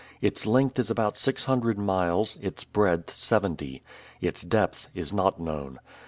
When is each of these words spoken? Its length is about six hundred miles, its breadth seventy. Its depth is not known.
Its 0.19 0.47
length 0.47 0.79
is 0.79 0.89
about 0.89 1.15
six 1.15 1.45
hundred 1.45 1.77
miles, 1.77 2.35
its 2.41 2.63
breadth 2.63 3.15
seventy. 3.15 3.83
Its 4.19 4.41
depth 4.41 4.89
is 4.95 5.13
not 5.13 5.39
known. 5.39 5.77